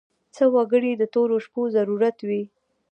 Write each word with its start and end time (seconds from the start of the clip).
څه 0.35 0.43
وګړي 0.55 0.91
د 0.97 1.03
تورو 1.13 1.35
شپو 1.45 1.61
ضرورت 1.75 2.17
وي. 2.27 2.43